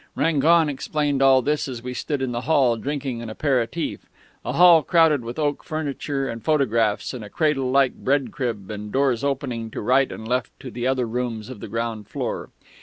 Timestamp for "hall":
2.41-2.75, 4.53-4.81